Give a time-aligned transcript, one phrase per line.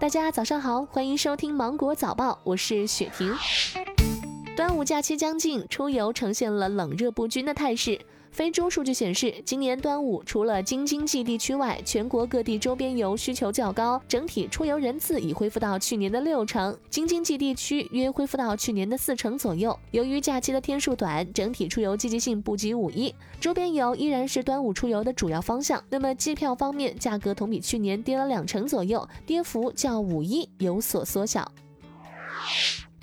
[0.00, 3.34] 大家早上好，欢迎收听芒果早报，我是雪婷。
[4.56, 8.00] 端午假期将近，出游呈现了冷热不均的态势。
[8.30, 19.76] 非洲数据显示，今年端午除了京津冀地区外，全国各地周边游需求较高，整体出游人次已恢复到去年的六成，京津冀地区约恢复到去年的四成左右。
[19.90, 25.82] 由于假期的天数短，整体出游积极性不及五一，周边游依然是端午出游的主要方向。
[25.90, 31.50] 那么机票方面，价格同比去年跌了两成左右，跌幅较五一有所缩小。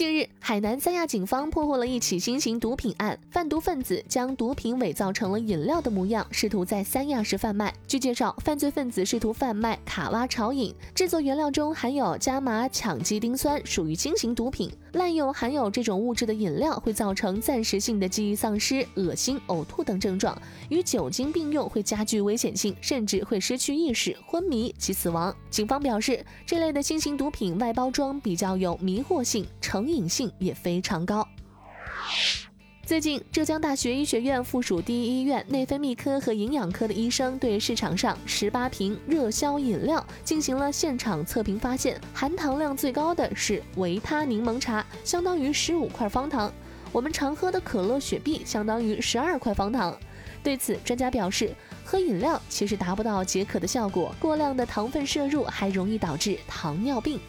[0.00, 7.70] 近日，海南三亚警方破获了一起新型毒品案，贩毒分子将毒品伪造成了饮料的模样，试图在三亚市贩卖。
[7.86, 14.72] 据介绍，犯罪分子试图贩卖卡哇潮饮，制作原料中含有伽马羟基丁酸，属于新型毒品。
[14.94, 20.40] 滥用含有这种物质的饮料会造成暂时性的记忆丧失、恶心、呕吐等症状，
[20.70, 25.34] 与酒精并用会加剧危险性，甚至会失去意识、昏迷及死亡。
[25.50, 29.90] 警方表示，这类的新型毒品外包装比较有迷惑性，成。
[29.90, 31.26] 瘾性也非常高。
[32.90, 46.52] 最近，浙江大学医学院附属第一医院内分泌科和营养科的医生对市场上十八瓶热销饮料进行了现场测评，发现含糖量最高的是维他柠檬茶，相当于十五块方糖。
[46.90, 49.96] 我们常喝的可乐、雪碧相当于十二块方糖。
[50.42, 51.54] 对此，专家表示，
[51.84, 57.20] 喝饮料其实达不到解渴的效果，过量的糖分摄入还容易导致糖尿病。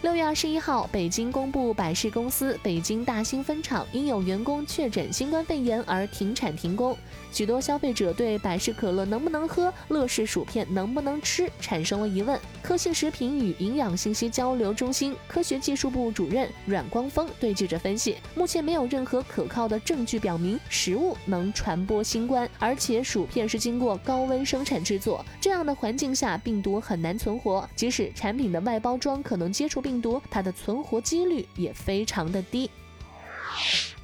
[0.00, 6.96] 六月二十一号，北京公布百事公司北京大兴分厂因有员工确诊新冠肺炎而停产停工。
[7.32, 12.38] 许多消费者对百事可乐能不能喝、乐事薯片能不能吃产生了疑问。
[12.62, 32.70] 科信食品与营养信息交流中心科学技术部主任阮光峰对记者分析，目前没有任何可靠的证据表明食物能传播新冠，而且薯片是经过高温生产制作，这样的环境下病毒很难存活，即使产品的外包装可能接触病毒，它的存活几率也非常的低。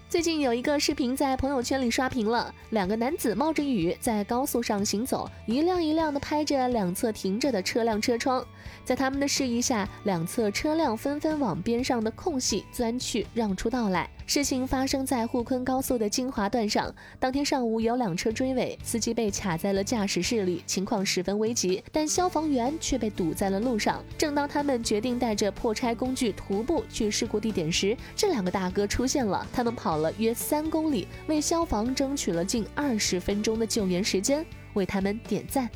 [0.09, 8.43] 最近有一个视频在朋友圈里刷屏了，两个男子冒着雨在高速上行走，一辆一辆的拍着两侧停着的车辆车窗，
[8.83, 14.09] 在他们的示意下，两侧车辆纷纷往边上的空隙钻去，让出道来。
[14.27, 16.93] 事情发生在沪昆高速的金华段上。
[17.21, 21.83] 当天上午有两车追尾，司机被卡在了驾驶室里，情况十分危急。
[21.93, 24.03] 但消防员却被堵在了路上。
[24.17, 29.47] 正当他们决定带着破拆工具徒步去事故地点时，这两个大哥出现了。
[29.53, 35.69] 他们跑了约三公里，为消防争取了近二十分钟的救援时间，为他们点赞。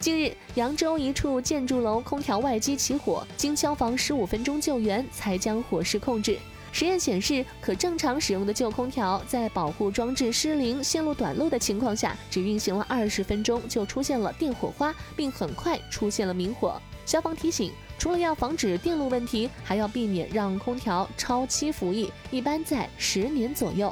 [0.00, 6.36] 近日，扬州一处建筑楼空调外机起火，经消防十五分钟救援才将火势控制。
[6.76, 16.78] 实验显示，可正常使用的旧空调在保护装置失灵、线路短路的情况下，只运行了二十分钟就出现了电火花，并很快出现了明火。
[17.06, 23.90] 消防提醒，除了要防止电路问题，还要避免让空调超期服役，一般在十年左右。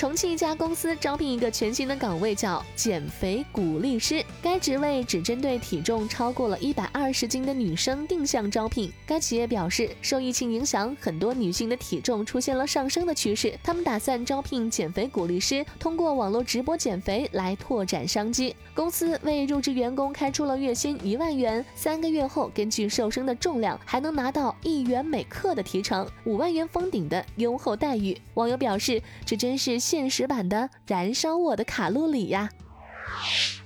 [0.00, 4.24] 重庆一家公司招聘一个全新的岗位，叫减肥鼓励师。
[4.40, 8.90] 该职位只针对体重超过了一百二十斤的女生定向招聘。
[9.06, 13.52] 该企业表示，受疫情影响，很多女性的体重出现了上升的趋势。
[13.62, 18.56] 他们打算招聘减肥鼓励师，通过网络直播减肥来拓展商机。
[18.72, 28.18] 公司为入职员工开出了月薪一万元，三个月后根据瘦身的重量，还能拿到一元每克的提成，五万元封顶的优厚待遇。
[28.32, 29.78] 网友表示，这真是。
[29.90, 32.48] 现实版的燃烧我的卡路里呀！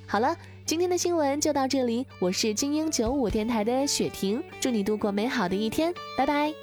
[0.07, 6.55] 好了，今天的新闻就到这里，我是精英九五电台的雪婷，祝你度过美好的一天，拜拜。